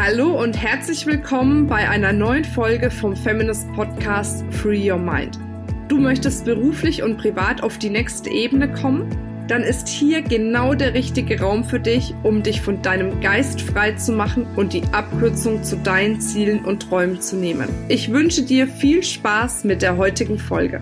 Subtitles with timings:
[0.00, 5.40] Hallo und herzlich willkommen bei einer neuen Folge vom Feminist Podcast Free Your Mind.
[5.88, 9.10] Du möchtest beruflich und privat auf die nächste Ebene kommen?
[9.48, 13.90] Dann ist hier genau der richtige Raum für dich, um dich von deinem Geist frei
[13.90, 17.68] zu machen und die Abkürzung zu deinen Zielen und Träumen zu nehmen.
[17.88, 20.80] Ich wünsche dir viel Spaß mit der heutigen Folge.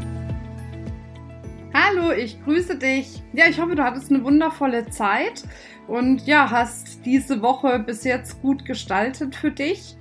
[1.73, 3.23] Hallo, ich grüße dich.
[3.33, 5.45] Ja, ich hoffe, du hattest eine wundervolle Zeit
[5.89, 9.96] und ja, hast diese Woche bis jetzt gut gestaltet für dich.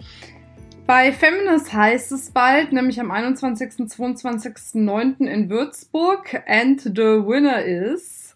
[0.88, 3.88] Bei Feminist heißt es bald, nämlich am 21.
[3.88, 5.26] 22.09.
[5.26, 6.44] in Würzburg.
[6.48, 8.36] And the winner is.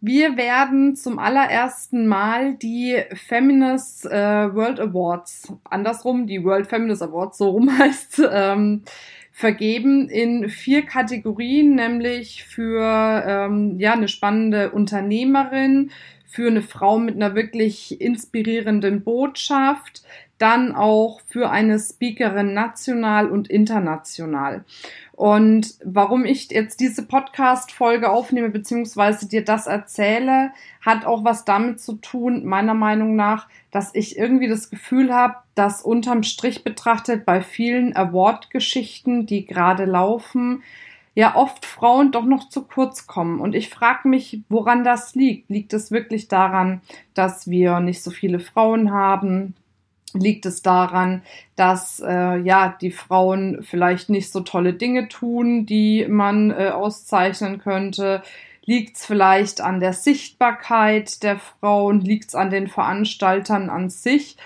[0.00, 7.38] Wir werden zum allerersten Mal die Feminist äh, World Awards, andersrum, die World Feminist Awards,
[7.38, 8.82] so rum heißt ähm,
[9.30, 15.92] vergeben in vier Kategorien, nämlich für ähm, ja eine spannende Unternehmerin,
[16.32, 20.02] für eine Frau mit einer wirklich inspirierenden Botschaft,
[20.38, 24.64] dann auch für eine Speakerin national und international.
[25.12, 31.80] Und warum ich jetzt diese Podcast-Folge aufnehme, beziehungsweise dir das erzähle, hat auch was damit
[31.80, 37.24] zu tun, meiner Meinung nach, dass ich irgendwie das Gefühl habe, dass unterm Strich betrachtet
[37.24, 40.62] bei vielen Award-Geschichten, die gerade laufen,
[41.14, 43.40] ja oft Frauen doch noch zu kurz kommen.
[43.40, 45.50] Und ich frage mich, woran das liegt.
[45.50, 46.80] Liegt es wirklich daran,
[47.14, 49.54] dass wir nicht so viele Frauen haben?
[50.14, 51.22] Liegt es daran,
[51.56, 57.58] dass äh, ja die Frauen vielleicht nicht so tolle Dinge tun, die man äh, auszeichnen
[57.58, 58.22] könnte?
[58.64, 62.00] Liegt es vielleicht an der Sichtbarkeit der Frauen?
[62.00, 64.36] Liegt es an den Veranstaltern an sich?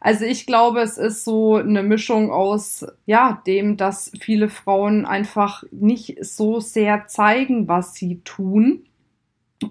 [0.00, 5.62] Also ich glaube, es ist so eine Mischung aus, ja, dem, dass viele Frauen einfach
[5.70, 8.86] nicht so sehr zeigen, was sie tun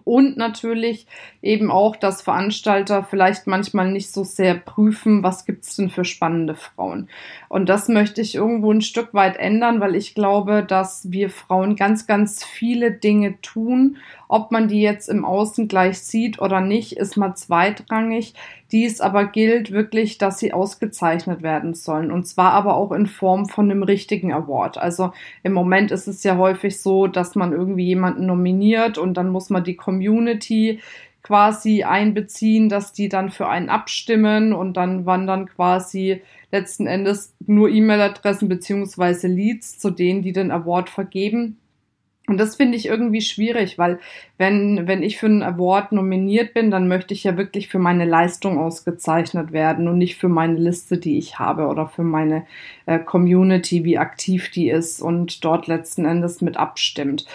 [0.03, 1.07] und natürlich
[1.41, 6.55] eben auch, dass Veranstalter vielleicht manchmal nicht so sehr prüfen, was gibt's denn für spannende
[6.55, 7.09] Frauen.
[7.47, 11.75] Und das möchte ich irgendwo ein Stück weit ändern, weil ich glaube, dass wir Frauen
[11.75, 13.97] ganz, ganz viele Dinge tun.
[14.31, 18.35] Ob man die jetzt im Außen gleich sieht oder nicht, ist mal zweitrangig.
[18.71, 22.11] Dies aber gilt wirklich, dass sie ausgezeichnet werden sollen.
[22.11, 24.77] Und zwar aber auch in Form von einem richtigen Award.
[24.77, 29.29] Also im Moment ist es ja häufig so, dass man irgendwie jemanden nominiert und dann
[29.29, 30.79] muss man die Community
[31.23, 37.69] quasi einbeziehen, dass die dann für einen abstimmen und dann wandern quasi letzten Endes nur
[37.69, 41.57] E-Mail-Adressen beziehungsweise Leads zu denen, die den Award vergeben.
[42.29, 43.97] Und das finde ich irgendwie schwierig, weil
[44.37, 48.05] wenn, wenn ich für einen Award nominiert bin, dann möchte ich ja wirklich für meine
[48.05, 52.45] Leistung ausgezeichnet werden und nicht für meine Liste, die ich habe oder für meine
[52.85, 57.25] äh, Community, wie aktiv die ist und dort letzten Endes mit abstimmt.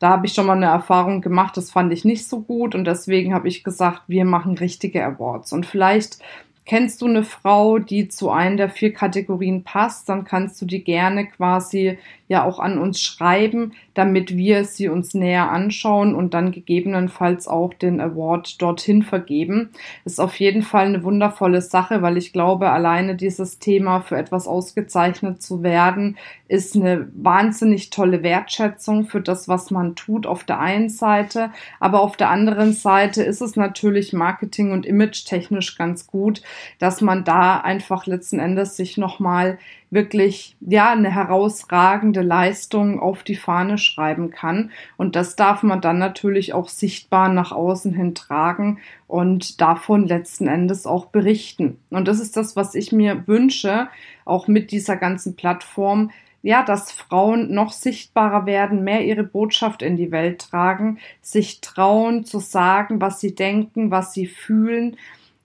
[0.00, 2.86] Da habe ich schon mal eine Erfahrung gemacht, das fand ich nicht so gut und
[2.86, 5.52] deswegen habe ich gesagt, wir machen richtige Awards.
[5.52, 6.18] Und vielleicht
[6.66, 10.84] Kennst du eine Frau, die zu einem der vier Kategorien passt, dann kannst du die
[10.84, 11.98] gerne quasi
[12.30, 17.74] ja auch an uns schreiben, damit wir sie uns näher anschauen und dann gegebenenfalls auch
[17.74, 19.70] den Award dorthin vergeben.
[20.04, 24.46] Ist auf jeden Fall eine wundervolle Sache, weil ich glaube, alleine dieses Thema für etwas
[24.46, 26.16] ausgezeichnet zu werden,
[26.46, 31.50] ist eine wahnsinnig tolle Wertschätzung für das, was man tut auf der einen Seite,
[31.80, 36.42] aber auf der anderen Seite ist es natürlich marketing- und image-technisch ganz gut,
[36.78, 39.58] dass man da einfach letzten Endes sich nochmal
[39.90, 44.70] wirklich, ja, eine herausragende Leistung auf die Fahne schreiben kann.
[44.96, 48.78] Und das darf man dann natürlich auch sichtbar nach außen hin tragen
[49.08, 51.78] und davon letzten Endes auch berichten.
[51.90, 53.88] Und das ist das, was ich mir wünsche,
[54.24, 56.10] auch mit dieser ganzen Plattform,
[56.42, 62.24] ja, dass Frauen noch sichtbarer werden, mehr ihre Botschaft in die Welt tragen, sich trauen
[62.24, 64.96] zu sagen, was sie denken, was sie fühlen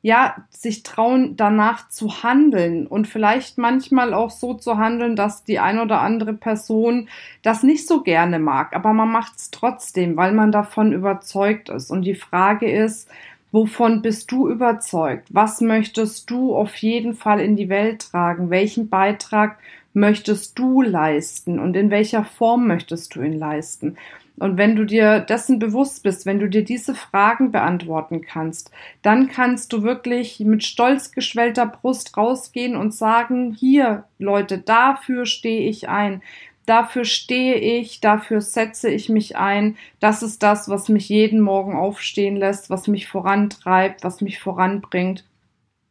[0.05, 5.57] ja, sich trauen, danach zu handeln und vielleicht manchmal auch so zu handeln, dass die
[5.57, 7.09] ein oder andere Person
[7.41, 11.89] das nicht so gerne mag, aber man macht es trotzdem, weil man davon überzeugt ist.
[11.89, 13.09] Und die Frage ist,
[13.51, 15.25] wovon bist du überzeugt?
[15.31, 18.51] Was möchtest du auf jeden Fall in die Welt tragen?
[18.51, 19.57] Welchen Beitrag
[19.95, 23.97] möchtest du leisten und in welcher Form möchtest du ihn leisten?
[24.37, 28.71] Und wenn du dir dessen bewusst bist, wenn du dir diese Fragen beantworten kannst,
[29.01, 35.69] dann kannst du wirklich mit stolz geschwellter Brust rausgehen und sagen, hier, Leute, dafür stehe
[35.69, 36.21] ich ein.
[36.65, 39.77] Dafür stehe ich, dafür setze ich mich ein.
[39.99, 45.23] Das ist das, was mich jeden Morgen aufstehen lässt, was mich vorantreibt, was mich voranbringt.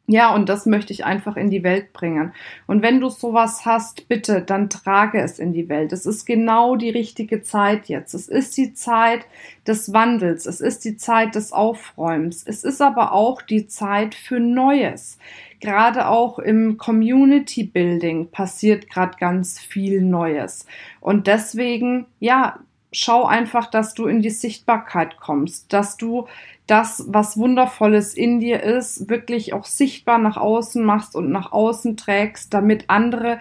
[0.06, 2.34] Ja, und das möchte ich einfach in die Welt bringen.
[2.66, 5.92] Und wenn du sowas hast, bitte, dann trage es in die Welt.
[5.94, 8.12] Es ist genau die richtige Zeit jetzt.
[8.12, 9.26] Es ist die Zeit
[9.66, 10.44] des Wandels.
[10.44, 12.42] Es ist die Zeit des Aufräumens.
[12.46, 15.18] Es ist aber auch die Zeit für Neues.
[15.64, 20.66] gerade auch im Community Building passiert gerade ganz viel Neues.
[21.00, 22.58] Und deswegen, ja,
[22.94, 26.26] schau einfach, dass du in die Sichtbarkeit kommst, dass du
[26.66, 31.96] das, was Wundervolles in dir ist, wirklich auch sichtbar nach außen machst und nach außen
[31.96, 33.40] trägst, damit andere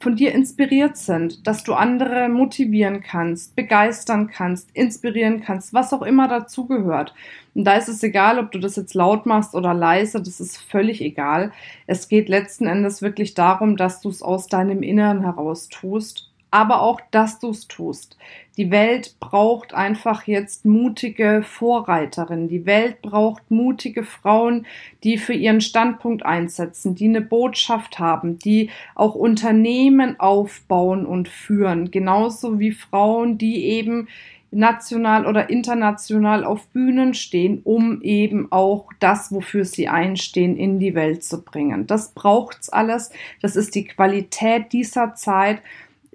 [0.00, 6.02] von dir inspiriert sind, dass du andere motivieren kannst, begeistern kannst, inspirieren kannst, was auch
[6.02, 7.14] immer dazugehört.
[7.54, 10.58] Und da ist es egal, ob du das jetzt laut machst oder leise, das ist
[10.58, 11.52] völlig egal.
[11.86, 16.82] Es geht letzten Endes wirklich darum, dass du es aus deinem Inneren heraus tust aber
[16.82, 18.16] auch, dass du es tust.
[18.56, 22.46] Die Welt braucht einfach jetzt mutige Vorreiterinnen.
[22.46, 24.64] Die Welt braucht mutige Frauen,
[25.02, 31.90] die für ihren Standpunkt einsetzen, die eine Botschaft haben, die auch Unternehmen aufbauen und führen.
[31.90, 34.06] Genauso wie Frauen, die eben
[34.54, 40.94] national oder international auf Bühnen stehen, um eben auch das, wofür sie einstehen, in die
[40.94, 41.88] Welt zu bringen.
[41.88, 43.10] Das braucht's alles.
[43.42, 45.60] Das ist die Qualität dieser Zeit.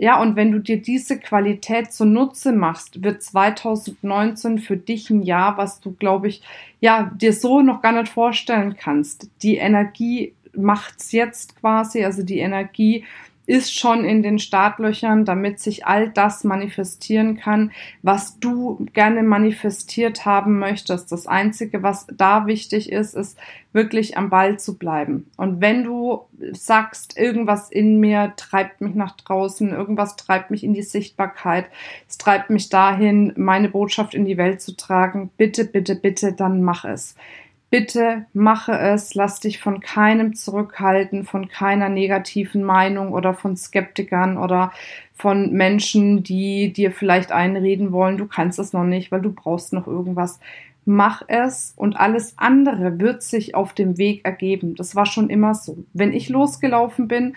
[0.02, 5.58] Ja, und wenn du dir diese Qualität zunutze machst, wird 2019 für dich ein Jahr,
[5.58, 6.42] was du, glaube ich,
[6.80, 9.30] ja, dir so noch gar nicht vorstellen kannst.
[9.44, 13.04] Die Energie macht's jetzt quasi, also die Energie
[13.50, 17.72] ist schon in den Startlöchern, damit sich all das manifestieren kann,
[18.04, 21.12] was du gerne manifestiert haben möchtest.
[21.12, 23.40] Das Einzige, was da wichtig ist, ist
[23.74, 25.32] wirklich am Ball zu bleiben.
[25.36, 30.76] Und wenn du sagst, irgendwas in mir treibt mich nach draußen, irgendwas treibt mich in
[30.76, 31.66] die Sichtbarkeit,
[32.08, 36.62] es treibt mich dahin, meine Botschaft in die Welt zu tragen, bitte, bitte, bitte, dann
[36.62, 37.16] mach es.
[37.70, 44.38] Bitte mache es, lass dich von keinem zurückhalten, von keiner negativen Meinung oder von Skeptikern
[44.38, 44.72] oder
[45.14, 49.74] von Menschen, die dir vielleicht einreden wollen, du kannst es noch nicht, weil du brauchst
[49.74, 50.40] noch irgendwas.
[50.86, 54.74] Mach es und alles andere wird sich auf dem Weg ergeben.
[54.76, 55.78] Das war schon immer so.
[55.94, 57.36] Wenn ich losgelaufen bin,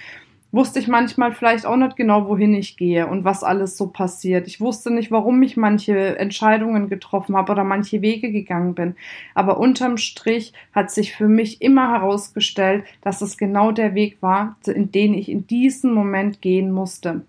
[0.52, 4.46] wusste ich manchmal vielleicht auch nicht genau, wohin ich gehe und was alles so passiert.
[4.46, 8.94] Ich wusste nicht, warum ich manche Entscheidungen getroffen habe oder manche Wege gegangen bin.
[9.34, 14.56] Aber unterm Strich hat sich für mich immer herausgestellt, dass es genau der Weg war,
[14.66, 17.22] in den ich in diesem Moment gehen musste.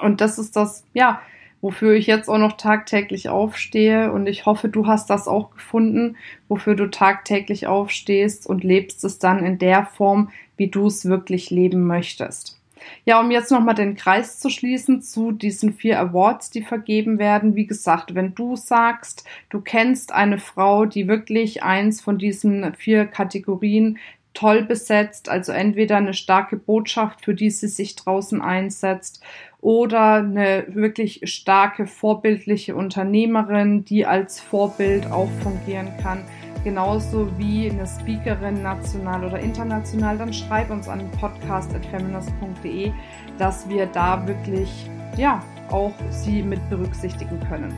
[0.00, 1.20] Und das ist das, ja,
[1.60, 4.12] wofür ich jetzt auch noch tagtäglich aufstehe.
[4.12, 6.16] Und ich hoffe, du hast das auch gefunden,
[6.48, 10.30] wofür du tagtäglich aufstehst und lebst es dann in der Form,
[10.62, 12.56] wie du es wirklich leben möchtest.
[13.04, 17.56] Ja, um jetzt nochmal den Kreis zu schließen zu diesen vier Awards, die vergeben werden.
[17.56, 23.06] Wie gesagt, wenn du sagst, du kennst eine Frau, die wirklich eins von diesen vier
[23.06, 23.98] Kategorien
[24.34, 29.20] toll besetzt, also entweder eine starke Botschaft, für die sie sich draußen einsetzt,
[29.60, 36.24] oder eine wirklich starke, vorbildliche Unternehmerin, die als Vorbild auch fungieren kann,
[36.64, 42.92] genauso wie eine Speakerin national oder international, dann schreib uns an podcast.feminist.de,
[43.38, 47.74] dass wir da wirklich, ja, auch sie mit berücksichtigen können.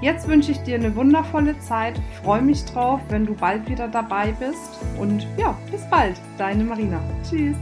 [0.00, 2.00] Jetzt wünsche ich dir eine wundervolle Zeit.
[2.22, 4.80] Freue mich drauf, wenn du bald wieder dabei bist.
[4.98, 6.18] Und ja, bis bald.
[6.38, 7.00] Deine Marina.
[7.28, 7.56] Tschüss.